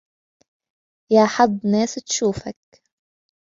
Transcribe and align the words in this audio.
يا 1.11 1.25
حظّ 1.25 1.65
ناس 1.65 1.95
تشوفك 1.95 2.57